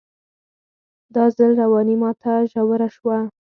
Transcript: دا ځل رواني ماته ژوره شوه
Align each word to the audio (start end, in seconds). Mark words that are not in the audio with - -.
دا 1.15 1.25
ځل 1.37 1.51
رواني 1.61 1.95
ماته 2.01 2.33
ژوره 2.51 2.87
شوه 2.95 3.17